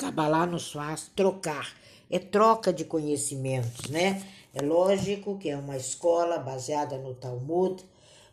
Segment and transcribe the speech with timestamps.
[0.00, 1.76] Kabbalah nos faz trocar,
[2.10, 4.26] é troca de conhecimentos, né?
[4.54, 7.84] É lógico que é uma escola baseada no Talmud,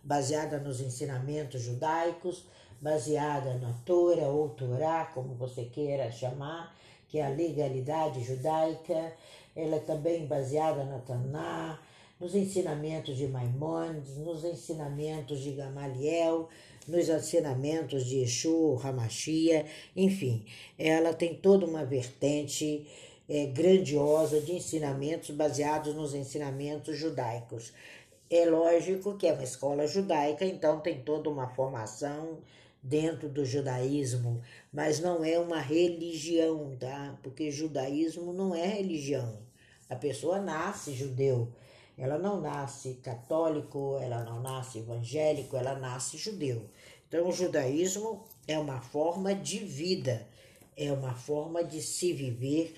[0.02, 2.46] baseada nos ensinamentos judaicos,
[2.80, 6.74] baseada na Torá ou Torá, como você queira chamar,
[7.10, 9.14] que é a legalidade judaica.
[9.54, 11.78] Ela é também baseada na Taná,
[12.18, 16.48] nos ensinamentos de Maimonides, nos ensinamentos de Gamaliel,
[16.88, 19.66] nos ensinamentos de Yeshua, Hamashia,
[19.96, 20.46] enfim,
[20.78, 22.88] ela tem toda uma vertente
[23.28, 27.74] é, grandiosa de ensinamentos baseados nos ensinamentos judaicos.
[28.30, 32.40] É lógico que é uma escola judaica, então tem toda uma formação
[32.82, 34.42] dentro do judaísmo,
[34.72, 37.18] mas não é uma religião, tá?
[37.22, 39.40] Porque judaísmo não é religião.
[39.90, 41.50] A pessoa nasce judeu,
[41.98, 46.70] ela não nasce católico, ela não nasce evangélico, ela nasce judeu.
[47.08, 50.28] Então, o judaísmo é uma forma de vida,
[50.76, 52.76] é uma forma de se viver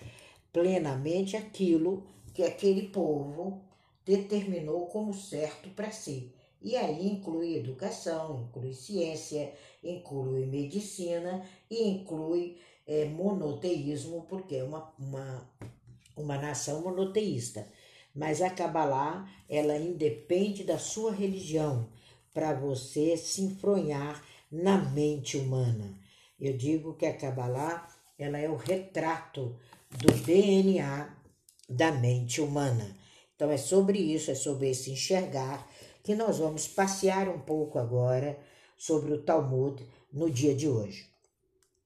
[0.53, 3.61] plenamente aquilo que aquele povo
[4.05, 6.31] determinou como certo para si.
[6.61, 14.93] E aí inclui educação, inclui ciência, inclui medicina e inclui é, monoteísmo, porque é uma,
[14.99, 15.49] uma,
[16.17, 17.67] uma nação monoteísta.
[18.19, 21.87] Mas a Kabbalah, ela independe da sua religião
[22.33, 25.97] para você se enfronhar na mente humana.
[26.37, 29.57] Eu digo que a Kabbalah, ela é o retrato
[29.89, 31.15] do DNA
[31.69, 32.93] da mente humana.
[33.37, 35.65] Então é sobre isso, é sobre esse enxergar
[36.03, 38.37] que nós vamos passear um pouco agora
[38.77, 39.81] sobre o Talmud
[40.11, 41.07] no dia de hoje.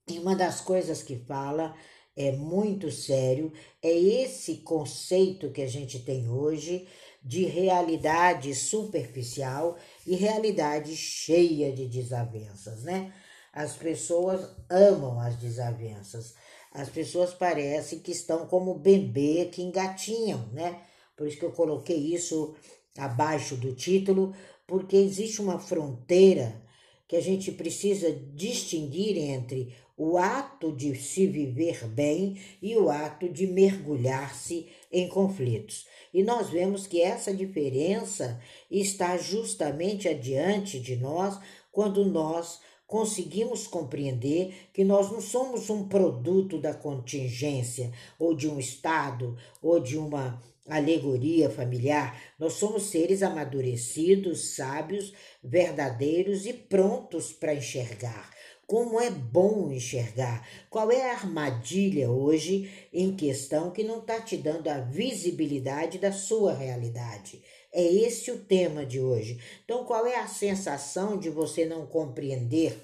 [0.07, 1.75] E uma das coisas que fala
[2.15, 6.87] é muito sério, é esse conceito que a gente tem hoje
[7.23, 13.13] de realidade superficial e realidade cheia de desavenças, né?
[13.51, 16.33] As pessoas amam as desavenças.
[16.71, 20.81] As pessoas parecem que estão como bebê que engatinham, né?
[21.15, 22.55] Por isso que eu coloquei isso
[22.97, 24.35] abaixo do título,
[24.65, 26.61] porque existe uma fronteira
[27.07, 33.29] que a gente precisa distinguir entre o ato de se viver bem e o ato
[33.29, 35.87] de mergulhar-se em conflitos.
[36.13, 38.37] E nós vemos que essa diferença
[38.69, 41.39] está justamente adiante de nós
[41.71, 48.59] quando nós conseguimos compreender que nós não somos um produto da contingência ou de um
[48.59, 57.55] estado ou de uma alegoria familiar, nós somos seres amadurecidos, sábios, verdadeiros e prontos para
[57.55, 58.29] enxergar.
[58.73, 60.49] Como é bom enxergar.
[60.67, 66.11] Qual é a armadilha hoje em questão que não está te dando a visibilidade da
[66.11, 67.43] sua realidade?
[67.71, 69.39] É esse o tema de hoje.
[69.63, 72.75] Então, qual é a sensação de você não compreender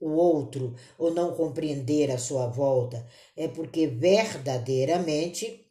[0.00, 3.06] o outro ou não compreender a sua volta?
[3.36, 5.70] É porque verdadeiramente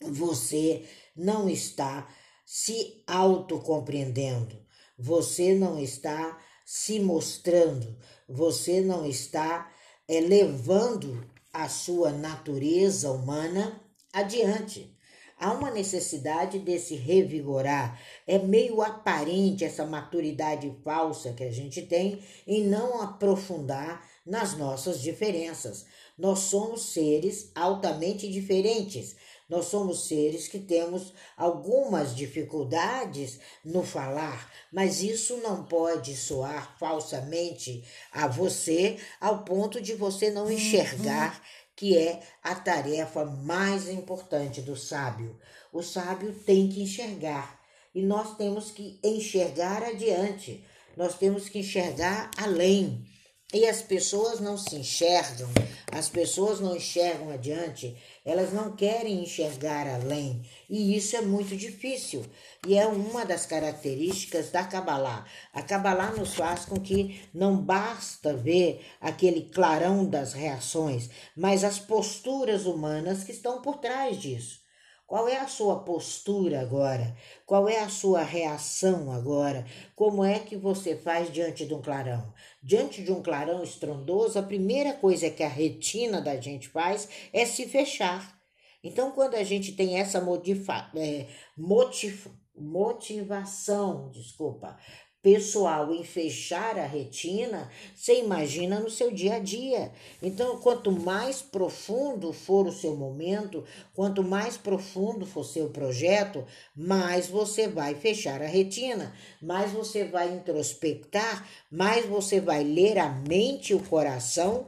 [0.00, 0.84] você
[1.16, 2.08] não está
[2.46, 4.56] se autocompreendendo,
[4.96, 7.96] você não está se mostrando,
[8.28, 9.70] você não está
[10.08, 13.80] é, levando a sua natureza humana
[14.12, 14.92] adiante.
[15.38, 18.00] Há uma necessidade de se revigorar.
[18.26, 25.00] É meio aparente essa maturidade falsa que a gente tem em não aprofundar nas nossas
[25.00, 25.84] diferenças.
[26.16, 29.16] Nós somos seres altamente diferentes,
[29.48, 37.84] nós somos seres que temos algumas dificuldades no falar, mas isso não pode soar falsamente
[38.10, 41.42] a você ao ponto de você não enxergar
[41.76, 45.38] que é a tarefa mais importante do sábio.
[45.72, 47.60] O sábio tem que enxergar
[47.94, 50.64] e nós temos que enxergar adiante,
[50.96, 53.04] nós temos que enxergar além.
[53.52, 55.48] E as pessoas não se enxergam,
[55.92, 62.24] as pessoas não enxergam adiante, elas não querem enxergar além, e isso é muito difícil.
[62.66, 65.26] E é uma das características da Kabbalah.
[65.52, 71.78] A Kabbalah nos faz com que não basta ver aquele clarão das reações, mas as
[71.78, 74.63] posturas humanas que estão por trás disso.
[75.06, 77.14] Qual é a sua postura agora?
[77.44, 79.66] Qual é a sua reação agora?
[79.94, 82.32] Como é que você faz diante de um clarão?
[82.62, 87.44] Diante de um clarão estrondoso, a primeira coisa que a retina da gente faz é
[87.44, 88.34] se fechar.
[88.82, 94.78] Então, quando a gente tem essa é, motiv, motivação, desculpa,
[95.24, 99.90] pessoal em fechar a retina, você imagina no seu dia a dia.
[100.22, 106.44] Então, quanto mais profundo for o seu momento, quanto mais profundo for seu projeto,
[106.76, 113.08] mais você vai fechar a retina, mais você vai introspectar, mais você vai ler a
[113.08, 114.66] mente e o coração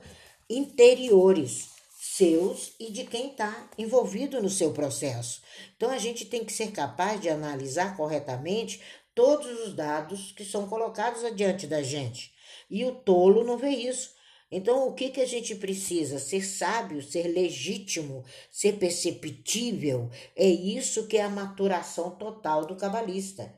[0.48, 1.68] interiores
[1.98, 5.42] seus e de quem está envolvido no seu processo.
[5.76, 8.80] Então a gente tem que ser capaz de analisar corretamente
[9.16, 12.34] todos os dados que são colocados adiante da gente.
[12.70, 14.14] E o tolo não vê isso.
[14.52, 16.18] Então, o que, que a gente precisa?
[16.18, 20.10] Ser sábio, ser legítimo, ser perceptível.
[20.36, 23.52] É isso que é a maturação total do cabalista.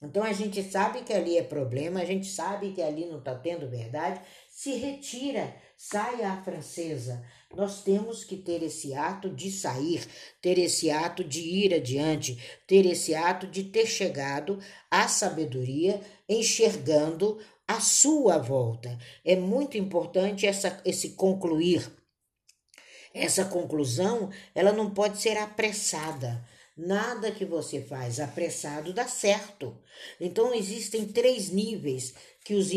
[0.00, 3.34] Então, a gente sabe que ali é problema, a gente sabe que ali não está
[3.34, 4.20] tendo verdade,
[4.50, 7.22] se retira, sai à francesa.
[7.54, 10.06] Nós temos que ter esse ato de sair,
[10.40, 14.58] ter esse ato de ir adiante, ter esse ato de ter chegado
[14.90, 17.38] à sabedoria, enxergando
[17.68, 18.98] a sua volta.
[19.24, 21.90] É muito importante essa, esse concluir.
[23.14, 26.42] Essa conclusão, ela não pode ser apressada.
[26.74, 29.78] Nada que você faz apressado dá certo.
[30.18, 32.70] Então existem três níveis que os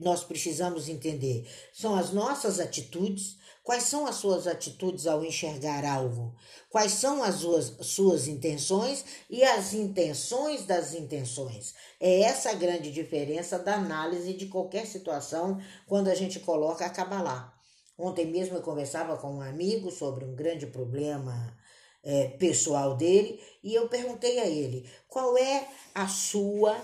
[0.00, 1.48] nós precisamos entender.
[1.72, 3.36] São as nossas atitudes,
[3.70, 6.34] Quais são as suas atitudes ao enxergar algo?
[6.68, 11.72] Quais são as suas, suas intenções e as intenções das intenções?
[12.00, 16.90] É essa a grande diferença da análise de qualquer situação quando a gente coloca a
[16.90, 17.54] Kabbalah.
[17.96, 21.56] Ontem mesmo eu conversava com um amigo sobre um grande problema
[22.02, 26.76] é, pessoal dele e eu perguntei a ele qual é a sua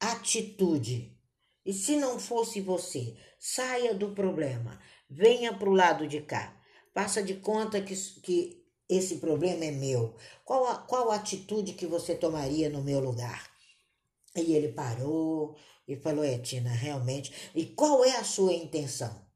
[0.00, 1.16] atitude.
[1.64, 4.80] E se não fosse você, saia do problema.
[5.14, 6.56] Venha para o lado de cá.
[6.94, 10.16] Faça de conta que, que esse problema é meu.
[10.42, 13.50] Qual a, qual a atitude que você tomaria no meu lugar?
[14.34, 15.54] E ele parou
[15.86, 17.50] e falou: É, Tina, realmente.
[17.54, 19.26] E qual é a sua intenção?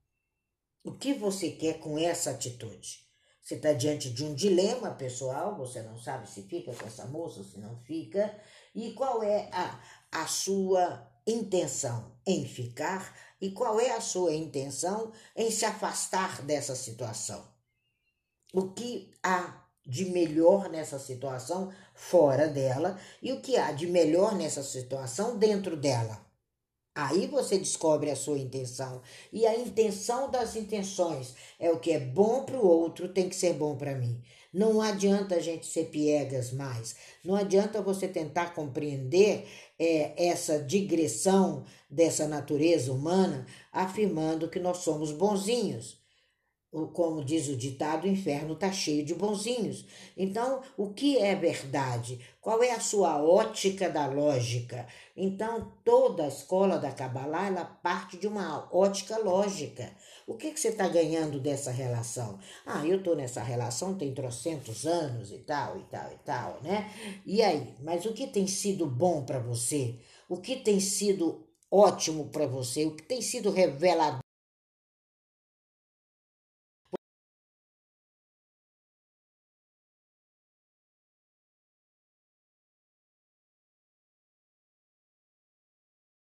[0.82, 3.04] O que você quer com essa atitude?
[3.42, 7.44] Você está diante de um dilema pessoal, você não sabe se fica com essa moça,
[7.44, 8.34] se não fica.
[8.74, 9.80] E qual é a,
[10.10, 16.74] a sua intenção em ficar e qual é a sua intenção em se afastar dessa
[16.74, 17.44] situação.
[18.52, 24.34] O que há de melhor nessa situação fora dela e o que há de melhor
[24.34, 26.26] nessa situação dentro dela.
[26.94, 29.02] Aí você descobre a sua intenção.
[29.30, 33.36] E a intenção das intenções é o que é bom para o outro, tem que
[33.36, 34.22] ser bom para mim.
[34.52, 36.96] Não adianta a gente ser piegas mais.
[37.24, 39.46] Não adianta você tentar compreender
[39.78, 46.05] é, essa digressão dessa natureza humana, afirmando que nós somos bonzinhos.
[46.92, 49.86] Como diz o ditado, o inferno está cheio de bonzinhos.
[50.16, 52.20] Então, o que é verdade?
[52.40, 54.86] Qual é a sua ótica da lógica?
[55.16, 59.90] Então, toda a escola da Kabbalah ela parte de uma ótica lógica.
[60.26, 62.38] O que, que você está ganhando dessa relação?
[62.66, 66.92] Ah, eu estou nessa relação tem trocentos anos e tal, e tal, e tal, né?
[67.24, 67.74] E aí?
[67.80, 69.98] Mas o que tem sido bom para você?
[70.28, 72.84] O que tem sido ótimo para você?
[72.84, 74.25] O que tem sido revelador?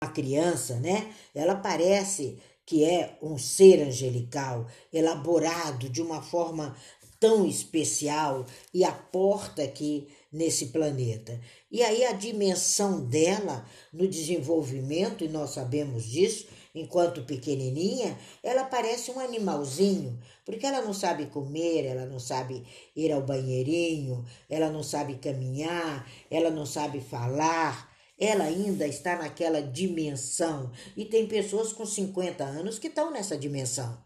[0.05, 1.11] A criança, né?
[1.35, 6.77] Ela parece que é um ser angelical, elaborado de uma forma
[7.19, 11.41] tão especial e aporta aqui nesse planeta.
[11.73, 19.11] E aí a dimensão dela no desenvolvimento, e nós sabemos disso, enquanto pequenininha, ela parece
[19.11, 22.63] um animalzinho, porque ela não sabe comer, ela não sabe
[22.95, 29.61] ir ao banheirinho, ela não sabe caminhar, ela não sabe falar, ela ainda está naquela
[29.61, 30.71] dimensão.
[30.97, 34.03] E tem pessoas com 50 anos que estão nessa dimensão.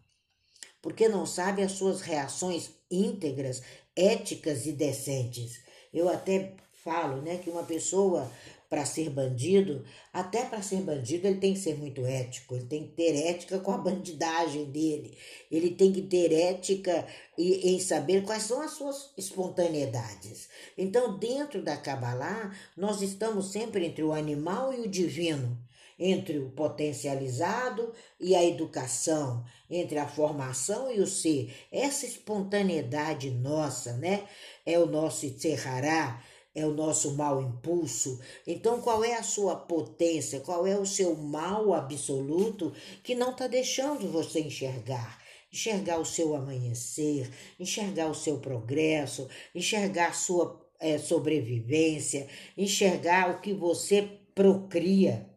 [0.80, 3.62] Porque não sabe as suas reações íntegras,
[3.94, 5.60] éticas e decentes.
[5.92, 8.30] Eu até falo, né, que uma pessoa
[8.68, 12.86] para ser bandido, até para ser bandido ele tem que ser muito ético, ele tem
[12.86, 15.16] que ter ética com a bandidagem dele,
[15.50, 17.06] ele tem que ter ética
[17.36, 20.48] e, em saber quais são as suas espontaneidades.
[20.76, 25.58] Então, dentro da Kabbalah, nós estamos sempre entre o animal e o divino,
[25.98, 31.52] entre o potencializado e a educação, entre a formação e o ser.
[31.72, 34.24] Essa espontaneidade nossa, né?
[34.64, 36.22] É o nosso Tserhará,
[36.54, 38.20] é o nosso mau impulso.
[38.46, 40.40] Então, qual é a sua potência?
[40.40, 45.22] Qual é o seu mal absoluto que não está deixando você enxergar?
[45.52, 53.52] Enxergar o seu amanhecer, enxergar o seu progresso, enxergar sua é, sobrevivência, enxergar o que
[53.52, 54.02] você
[54.34, 55.28] procria.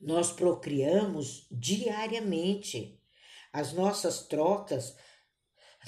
[0.00, 3.00] Nós procriamos diariamente.
[3.52, 4.94] As nossas trocas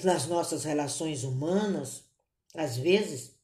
[0.03, 2.05] nas nossas relações humanas,
[2.55, 3.35] às vezes,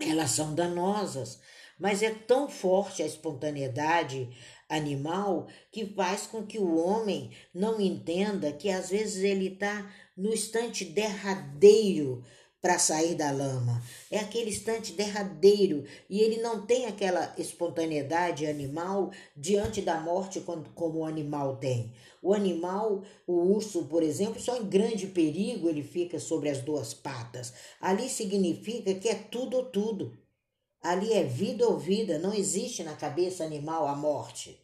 [0.00, 1.40] elas são danosas,
[1.78, 4.28] mas é tão forte a espontaneidade,
[4.68, 10.32] animal que faz com que o homem não entenda que às vezes ele está no
[10.32, 12.24] instante derradeiro
[12.60, 13.82] para sair da lama.
[14.10, 20.40] É aquele instante derradeiro e ele não tem aquela espontaneidade animal diante da morte
[20.74, 21.92] como o animal tem.
[22.22, 26.92] O animal, o urso, por exemplo, só em grande perigo ele fica sobre as duas
[26.92, 27.52] patas.
[27.80, 30.18] Ali significa que é tudo ou tudo.
[30.82, 34.58] Ali é vida ou vida, não existe na cabeça animal a morte.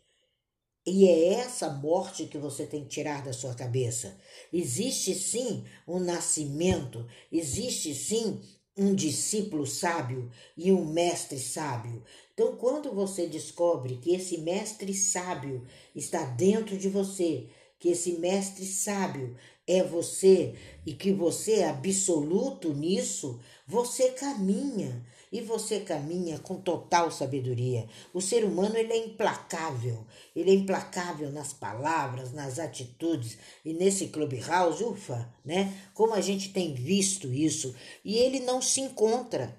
[0.87, 4.16] E é essa morte que você tem que tirar da sua cabeça.
[4.52, 8.40] Existe sim um nascimento, existe sim
[8.78, 12.05] um discípulo sábio e um mestre sábio.
[12.33, 17.49] Então, quando você descobre que esse mestre sábio está dentro de você,
[17.81, 25.40] que esse mestre sábio é você e que você é absoluto nisso, você caminha e
[25.40, 27.88] você caminha com total sabedoria.
[28.14, 34.09] O ser humano ele é implacável, ele é implacável nas palavras, nas atitudes e nesse
[34.09, 35.73] clubhouse, ufa, né?
[35.95, 39.56] Como a gente tem visto isso e ele não se encontra.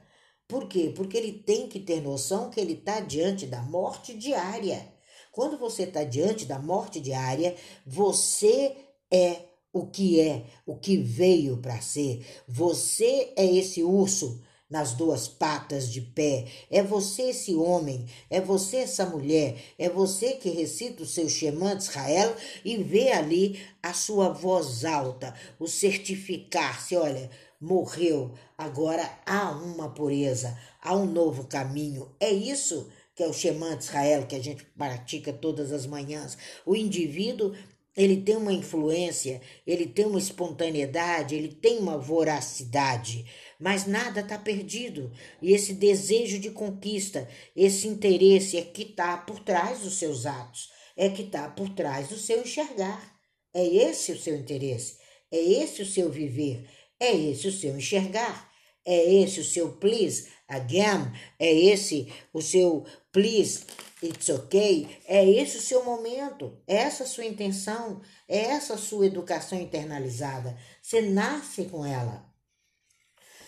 [0.47, 0.93] Por quê?
[0.95, 4.93] Porque ele tem que ter noção que ele está diante da morte diária.
[5.31, 7.55] Quando você está diante da morte diária,
[7.85, 8.75] você
[9.11, 9.41] é
[9.73, 12.25] o que é, o que veio para ser.
[12.47, 16.45] Você é esse urso nas duas patas de pé.
[16.69, 21.75] É você esse homem, é você essa mulher, é você que recita o seu Shema
[21.75, 29.51] de Israel e vê ali a sua voz alta, o certificar-se, olha, morreu, agora há
[29.51, 32.11] uma pureza, há um novo caminho.
[32.19, 36.37] É isso que é o Shema de Israel que a gente pratica todas as manhãs.
[36.65, 37.55] O indivíduo
[37.95, 43.25] ele tem uma influência, ele tem uma espontaneidade, ele tem uma voracidade
[43.59, 45.11] mas nada está perdido.
[45.41, 50.71] E esse desejo de conquista, esse interesse é que está por trás dos seus atos,
[50.95, 53.15] é que está por trás do seu enxergar.
[53.53, 54.97] É esse o seu interesse,
[55.31, 58.51] é esse o seu viver, é esse o seu enxergar,
[58.85, 63.63] é esse o seu please again, é esse o seu please
[64.01, 69.07] it's okay, é esse o seu momento, essa a sua intenção, é essa a sua
[69.07, 70.57] educação internalizada.
[70.81, 72.26] Você nasce com ela.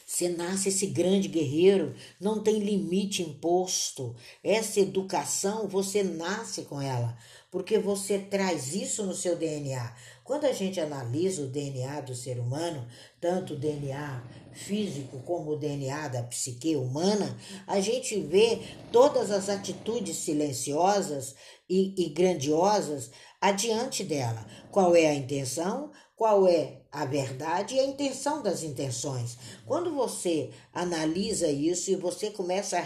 [0.09, 4.15] Você nasce esse grande guerreiro, não tem limite imposto.
[4.43, 7.15] Essa educação, você nasce com ela,
[7.51, 9.95] porque você traz isso no seu DNA.
[10.23, 12.87] Quando a gente analisa o DNA do ser humano,
[13.21, 17.37] tanto o DNA físico como o DNA da psique humana,
[17.67, 21.35] a gente vê todas as atitudes silenciosas
[21.69, 24.43] e, e grandiosas adiante dela.
[24.71, 25.91] Qual é a intenção?
[26.19, 29.37] qual é a verdade e a intenção das intenções.
[29.65, 32.81] Quando você analisa isso e você começa a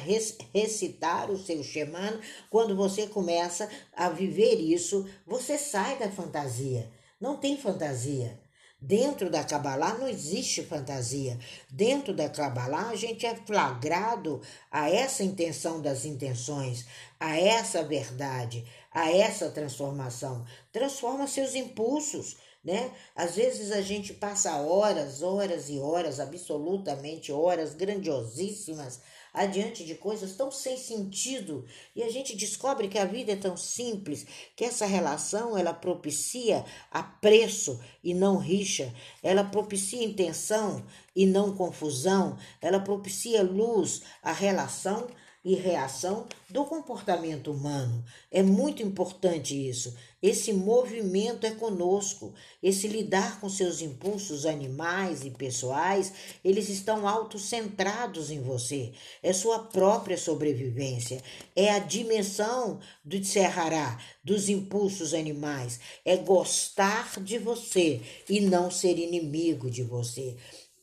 [0.54, 2.20] recitar o seu Shemana,
[2.50, 6.90] quando você começa a viver isso, você sai da fantasia.
[7.20, 8.38] Não tem fantasia.
[8.86, 11.40] Dentro da Kabbalah não existe fantasia.
[11.72, 16.86] Dentro da Kabbalah a gente é flagrado a essa intenção das intenções,
[17.18, 20.46] a essa verdade, a essa transformação.
[20.74, 22.92] Transforma seus impulsos né?
[23.16, 29.02] Às vezes a gente passa horas, horas e horas, absolutamente horas grandiosíssimas,
[29.34, 31.66] adiante de coisas tão sem sentido,
[31.96, 36.64] e a gente descobre que a vida é tão simples, que essa relação ela propicia
[36.92, 38.94] apreço e não rixa,
[39.24, 45.08] ela propicia intenção e não confusão, ela propicia luz à relação
[45.44, 48.04] e reação do comportamento humano.
[48.32, 49.94] É muito importante isso.
[50.24, 52.34] Esse movimento é conosco.
[52.62, 56.14] Esse lidar com seus impulsos animais e pessoais,
[56.46, 58.94] eles estão autocentrados em você.
[59.22, 61.22] É sua própria sobrevivência.
[61.54, 65.82] É a dimensão do Tserrará, dos impulsos animais.
[66.06, 68.00] É gostar de você
[68.30, 70.38] e não ser inimigo de você.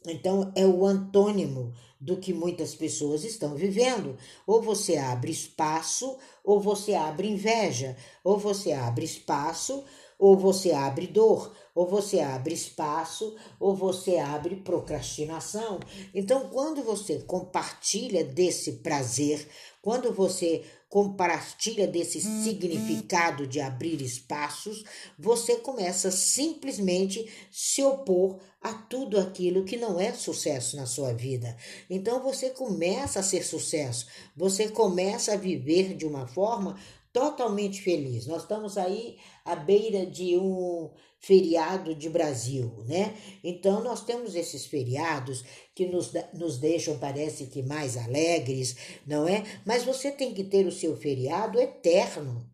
[0.07, 4.17] Então, é o antônimo do que muitas pessoas estão vivendo.
[4.47, 9.85] Ou você abre espaço, ou você abre inveja, ou você abre espaço,
[10.21, 15.81] ou você abre dor, ou você abre espaço, ou você abre procrastinação.
[16.15, 19.49] Então, quando você compartilha desse prazer,
[19.81, 22.45] quando você compartilha desse uhum.
[22.45, 24.85] significado de abrir espaços,
[25.19, 31.57] você começa simplesmente se opor a tudo aquilo que não é sucesso na sua vida.
[31.89, 36.77] Então você começa a ser sucesso, você começa a viver de uma forma
[37.13, 38.27] totalmente feliz.
[38.27, 43.15] Nós estamos aí à beira de um feriado de Brasil, né?
[43.45, 48.77] Então nós temos esses feriados que nos, nos deixam, parece que mais alegres,
[49.07, 49.45] não é?
[49.67, 52.49] Mas você tem que ter o seu feriado eterno.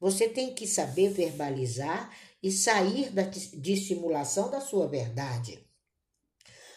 [0.00, 2.10] Você tem que saber verbalizar
[2.42, 5.65] e sair da dissimulação da sua verdade.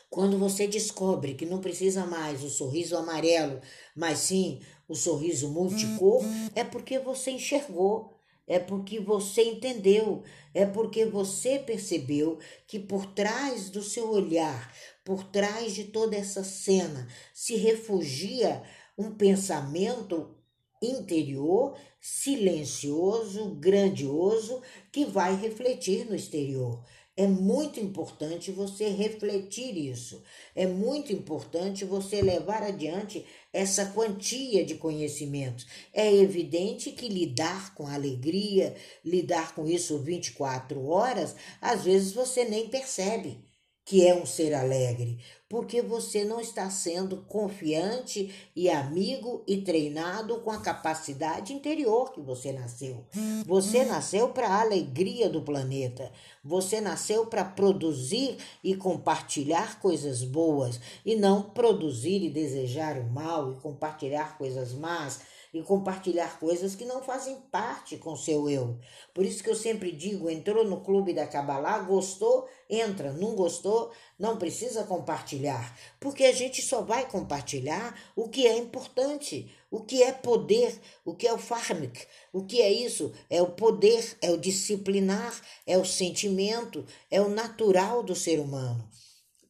[0.10, 3.62] Quando você descobre que não precisa mais o sorriso amarelo,
[3.96, 6.24] mas sim o sorriso multicor,
[6.56, 13.70] é porque você enxergou, é porque você entendeu, é porque você percebeu que por trás
[13.70, 14.74] do seu olhar,
[15.06, 18.64] por trás de toda essa cena, se refugia
[18.98, 20.36] um pensamento
[20.82, 24.62] interior silencioso, grandioso,
[24.92, 26.84] que vai refletir no exterior.
[27.20, 30.24] É muito importante você refletir isso.
[30.56, 35.68] É muito importante você levar adiante essa quantia de conhecimentos.
[35.94, 38.74] É evidente que lidar com alegria,
[39.04, 43.44] lidar com isso 24 horas, às vezes você nem percebe
[43.90, 45.18] que é um ser alegre,
[45.50, 52.22] porque você não está sendo confiante e amigo e treinado com a capacidade interior que
[52.22, 53.04] você nasceu.
[53.48, 56.12] Você nasceu para a alegria do planeta.
[56.44, 63.52] Você nasceu para produzir e compartilhar coisas boas e não produzir e desejar o mal
[63.52, 65.20] e compartilhar coisas más
[65.54, 68.78] e compartilhar coisas que não fazem parte com seu eu.
[69.14, 73.92] Por isso que eu sempre digo, entrou no clube da Kabbalah, gostou, entra, não gostou,
[74.18, 80.02] não precisa compartilhar, porque a gente só vai compartilhar o que é importante, o que
[80.02, 83.14] é poder, o que é o farmic, o que é isso?
[83.30, 88.90] É o poder, é o disciplinar, é o sentimento, é o natural do ser humano.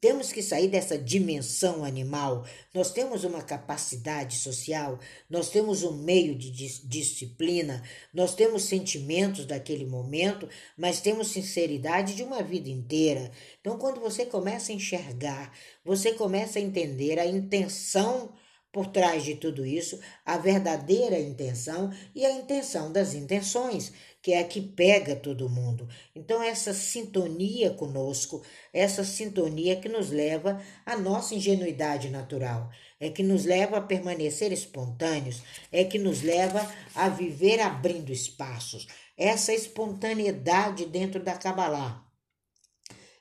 [0.01, 2.45] Temos que sair dessa dimensão animal.
[2.73, 4.97] Nós temos uma capacidade social,
[5.29, 6.51] nós temos um meio de
[6.88, 7.83] disciplina,
[8.13, 10.47] nós temos sentimentos daquele momento,
[10.77, 13.29] mas temos sinceridade de uma vida inteira.
[13.59, 18.31] Então, quando você começa a enxergar, você começa a entender a intenção
[18.71, 24.39] por trás de tudo isso, a verdadeira intenção e a intenção das intenções que é
[24.39, 25.88] a que pega todo mundo.
[26.15, 33.23] Então, essa sintonia conosco, essa sintonia que nos leva à nossa ingenuidade natural, é que
[33.23, 38.88] nos leva a permanecer espontâneos, é que nos leva a viver abrindo espaços.
[39.17, 42.09] Essa espontaneidade dentro da Kabbalah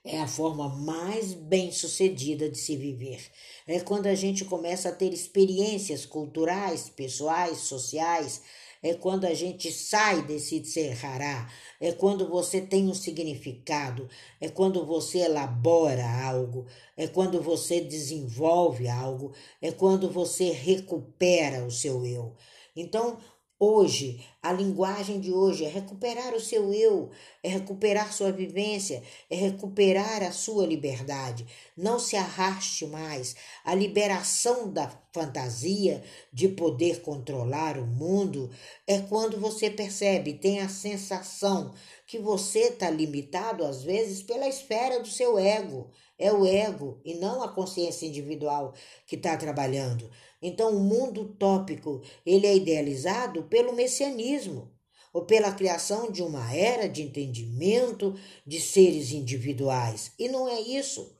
[0.08, 3.20] é a forma mais bem sucedida de se viver.
[3.66, 8.40] É quando a gente começa a ter experiências culturais, pessoais, sociais,
[8.82, 14.08] é quando a gente sai desse serrará, é quando você tem um significado,
[14.40, 16.64] é quando você elabora algo,
[16.96, 22.34] é quando você desenvolve algo, é quando você recupera o seu eu.
[22.74, 23.18] Então,
[23.60, 27.10] Hoje, a linguagem de hoje é recuperar o seu eu,
[27.42, 31.44] é recuperar sua vivência, é recuperar a sua liberdade.
[31.76, 33.34] Não se arraste mais.
[33.64, 38.48] A liberação da fantasia de poder controlar o mundo
[38.86, 41.74] é quando você percebe, tem a sensação
[42.06, 45.90] que você está limitado, às vezes, pela esfera do seu ego.
[46.16, 48.72] É o ego e não a consciência individual
[49.04, 50.08] que está trabalhando.
[50.40, 54.72] Então, o mundo utópico ele é idealizado pelo messianismo
[55.12, 58.14] ou pela criação de uma era de entendimento
[58.46, 60.12] de seres individuais.
[60.18, 61.16] E não é isso.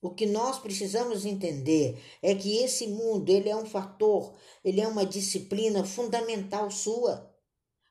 [0.00, 4.86] O que nós precisamos entender é que esse mundo ele é um fator, ele é
[4.86, 7.34] uma disciplina fundamental sua.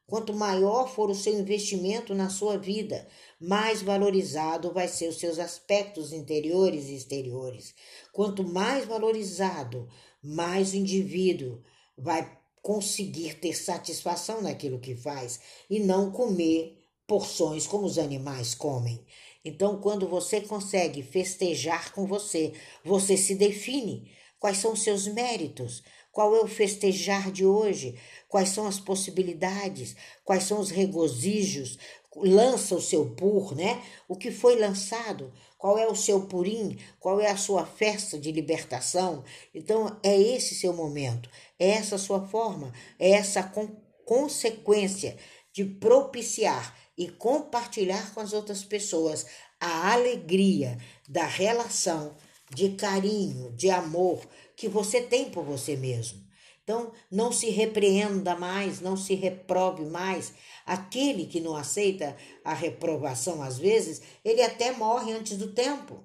[0.07, 3.07] Quanto maior for o seu investimento na sua vida,
[3.41, 7.73] mais valorizado vai ser os seus aspectos interiores e exteriores.
[8.13, 9.89] Quanto mais valorizado,
[10.25, 11.61] mais o indivíduo
[11.97, 19.05] vai conseguir ter satisfação naquilo que faz e não comer porções como os animais comem.
[19.43, 24.11] Então, quando você consegue festejar com você, você se define.
[24.39, 29.95] Quais são os seus méritos, qual é o festejar de hoje, quais são as possibilidades,
[30.23, 31.77] quais são os regozijos,
[32.15, 33.81] lança o seu pur, né?
[34.07, 38.31] O que foi lançado, qual é o seu purim, qual é a sua festa de
[38.31, 39.23] libertação.
[39.53, 43.69] Então, é esse seu momento, é essa sua forma, é essa con
[44.05, 45.17] consequência
[45.51, 49.25] de propiciar e compartilhar com as outras pessoas
[49.59, 50.77] a alegria
[51.09, 52.15] da relação
[52.53, 54.21] de carinho, de amor
[54.55, 56.23] que você tem por você mesmo.
[56.63, 60.33] Então, não se repreenda mais, não se reprove mais.
[60.65, 66.03] Aquele que não aceita a reprovação, às vezes, ele até morre antes do tempo,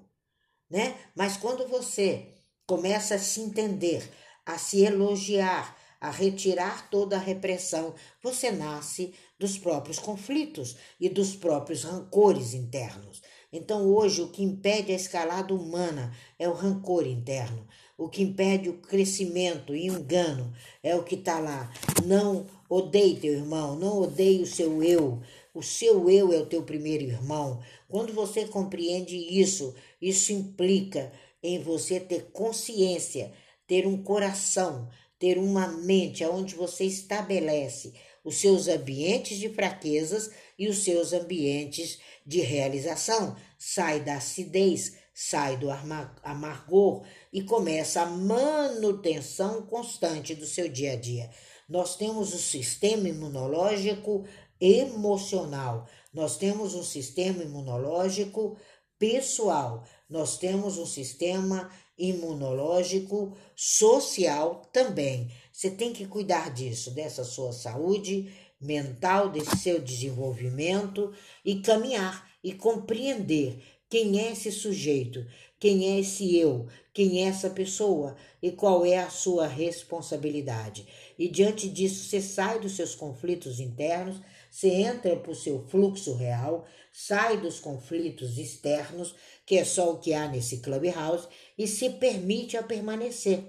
[0.69, 0.95] né?
[1.15, 2.27] Mas quando você
[2.67, 4.07] começa a se entender,
[4.45, 11.35] a se elogiar, a retirar toda a repressão, você nasce dos próprios conflitos e dos
[11.35, 13.21] próprios rancores internos.
[13.53, 17.67] Então, hoje, o que impede a escalada humana é o rancor interno.
[17.97, 21.71] O que impede o crescimento e engano é o que está lá.
[22.05, 25.21] Não odeie teu irmão, não odeie o seu eu.
[25.53, 27.61] O seu eu é o teu primeiro irmão.
[27.89, 31.11] Quando você compreende isso, isso implica
[31.43, 33.33] em você ter consciência,
[33.67, 34.87] ter um coração,
[35.19, 41.99] ter uma mente onde você estabelece os seus ambientes de fraquezas e os seus ambientes
[42.25, 43.35] de realização.
[43.57, 45.67] Sai da acidez, sai do
[46.23, 47.03] amargor
[47.33, 51.29] e começa a manutenção constante do seu dia a dia.
[51.71, 54.25] Nós temos o sistema imunológico
[54.59, 58.57] emocional, nós temos um sistema imunológico
[58.99, 65.31] pessoal, nós temos um sistema imunológico social também.
[65.49, 68.29] Você tem que cuidar disso, dessa sua saúde
[68.59, 71.13] mental, desse seu desenvolvimento
[71.45, 75.25] e caminhar e compreender quem é esse sujeito,
[75.57, 80.87] quem é esse eu, quem é essa pessoa e qual é a sua responsabilidade.
[81.21, 86.15] E diante disso, você sai dos seus conflitos internos, você entra para o seu fluxo
[86.15, 89.13] real, sai dos conflitos externos,
[89.45, 93.43] que é só o que há nesse clubhouse, e se permite a permanecer.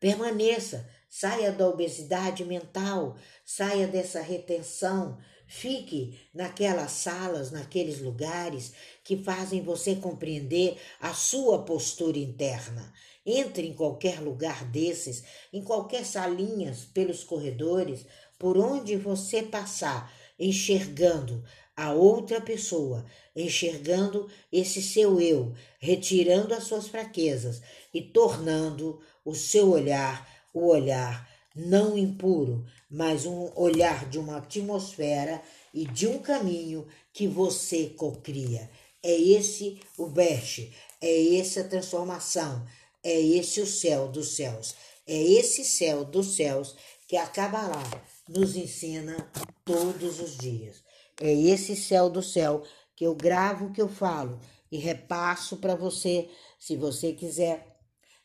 [0.00, 3.16] Permaneça, saia da obesidade mental,
[3.46, 5.16] saia dessa retenção,
[5.46, 8.72] fique naquelas salas, naqueles lugares
[9.04, 12.92] que fazem você compreender a sua postura interna.
[13.26, 18.06] Entre em qualquer lugar desses, em qualquer salinhas, pelos corredores,
[18.38, 21.42] por onde você passar, enxergando
[21.76, 29.70] a outra pessoa, enxergando esse seu eu, retirando as suas fraquezas e tornando o seu
[29.70, 36.86] olhar o olhar não impuro, mas um olhar de uma atmosfera e de um caminho
[37.12, 38.70] que você cocria.
[39.02, 42.64] É esse o Best, é essa a transformação,
[43.04, 44.74] é esse o céu dos céus,
[45.06, 46.74] é esse céu dos céus
[47.06, 47.82] que a Kabbalah
[48.28, 49.30] nos ensina
[49.64, 50.82] todos os dias.
[51.20, 52.64] É esse céu do céu
[52.96, 54.40] que eu gravo, que eu falo
[54.70, 57.76] e repasso para você, se você quiser.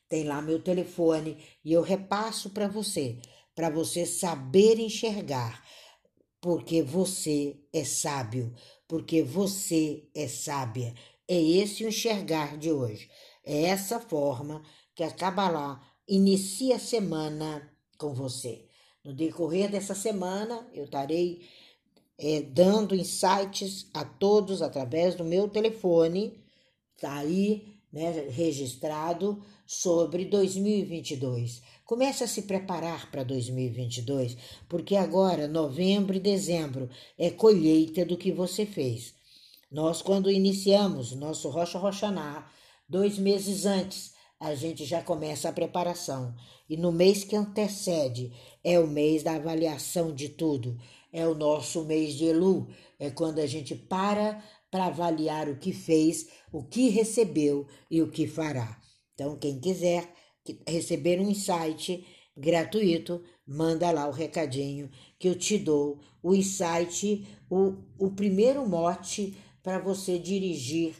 [0.07, 3.17] Tem lá meu telefone e eu repasso para você,
[3.53, 5.63] para você saber enxergar,
[6.41, 8.55] porque você é sábio,
[8.87, 10.95] porque você é sábia.
[11.27, 13.07] É esse o enxergar de hoje.
[13.51, 14.61] É essa forma
[14.93, 18.67] que a Kabbalah inicia a semana com você.
[19.03, 21.41] No decorrer dessa semana, eu estarei
[22.19, 26.39] é, dando insights a todos através do meu telefone,
[26.95, 31.63] está aí né, registrado sobre 2022.
[31.85, 38.31] Comece a se preparar para 2022, porque agora, novembro e dezembro, é colheita do que
[38.31, 39.15] você fez.
[39.71, 42.47] Nós, quando iniciamos nosso Rocha Roxaná,
[42.89, 46.33] dois meses antes, a gente já começa a preparação.
[46.69, 48.31] E no mês que antecede
[48.63, 50.77] é o mês da avaliação de tudo
[51.11, 52.67] é o nosso mês de Elu,
[52.99, 58.11] é quando a gente para para avaliar o que fez, o que recebeu e o
[58.11, 58.79] que fará.
[59.15, 60.13] Então, quem quiser
[60.67, 62.05] receber um insight
[62.37, 69.35] gratuito, manda lá o recadinho que eu te dou o insight, o, o primeiro mote
[69.63, 70.95] para você dirigir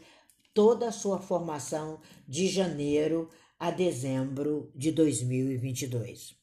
[0.54, 6.39] toda a sua formação de janeiro a dezembro de 2022.